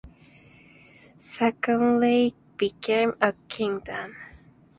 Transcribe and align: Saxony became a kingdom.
Saxony 1.19 2.33
became 2.57 3.13
a 3.21 3.33
kingdom. 3.49 4.15